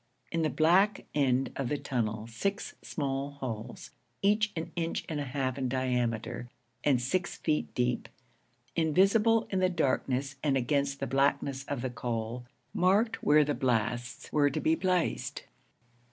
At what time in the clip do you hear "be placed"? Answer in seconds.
14.59-15.43